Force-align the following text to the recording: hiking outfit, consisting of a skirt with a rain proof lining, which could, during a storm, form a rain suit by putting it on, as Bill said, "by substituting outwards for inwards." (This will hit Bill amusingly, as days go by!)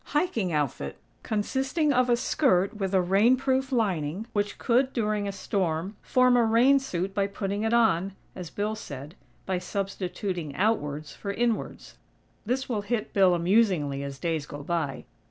hiking 0.15 0.51
outfit, 0.51 0.97
consisting 1.21 1.93
of 1.93 2.09
a 2.09 2.17
skirt 2.17 2.73
with 2.75 2.91
a 2.91 2.99
rain 3.03 3.37
proof 3.37 3.71
lining, 3.71 4.25
which 4.33 4.57
could, 4.57 4.91
during 4.93 5.27
a 5.27 5.31
storm, 5.31 5.95
form 6.01 6.35
a 6.35 6.43
rain 6.43 6.79
suit 6.79 7.13
by 7.13 7.27
putting 7.27 7.61
it 7.61 7.71
on, 7.71 8.15
as 8.35 8.49
Bill 8.49 8.73
said, 8.73 9.13
"by 9.45 9.59
substituting 9.59 10.55
outwards 10.55 11.13
for 11.13 11.31
inwards." 11.31 11.99
(This 12.47 12.67
will 12.67 12.81
hit 12.81 13.13
Bill 13.13 13.35
amusingly, 13.35 14.01
as 14.01 14.17
days 14.17 14.47
go 14.47 14.63
by!) 14.63 15.05